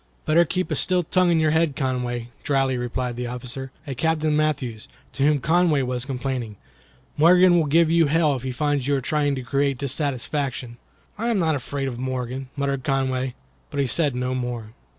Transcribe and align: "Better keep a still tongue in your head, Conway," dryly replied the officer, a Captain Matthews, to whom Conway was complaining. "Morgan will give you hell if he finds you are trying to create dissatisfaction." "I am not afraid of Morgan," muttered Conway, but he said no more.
"Better 0.25 0.45
keep 0.45 0.71
a 0.71 0.75
still 0.75 1.03
tongue 1.03 1.29
in 1.29 1.39
your 1.39 1.51
head, 1.51 1.75
Conway," 1.75 2.29
dryly 2.41 2.75
replied 2.75 3.15
the 3.17 3.27
officer, 3.27 3.71
a 3.85 3.93
Captain 3.93 4.35
Matthews, 4.35 4.87
to 5.13 5.21
whom 5.21 5.39
Conway 5.39 5.83
was 5.83 6.05
complaining. 6.05 6.55
"Morgan 7.17 7.55
will 7.59 7.67
give 7.67 7.91
you 7.91 8.07
hell 8.07 8.35
if 8.35 8.41
he 8.41 8.51
finds 8.51 8.87
you 8.87 8.95
are 8.95 8.99
trying 9.01 9.35
to 9.35 9.43
create 9.43 9.77
dissatisfaction." 9.77 10.77
"I 11.19 11.27
am 11.27 11.37
not 11.37 11.53
afraid 11.55 11.87
of 11.87 11.99
Morgan," 11.99 12.49
muttered 12.55 12.83
Conway, 12.83 13.35
but 13.69 13.79
he 13.79 13.85
said 13.85 14.15
no 14.15 14.33
more. 14.33 14.73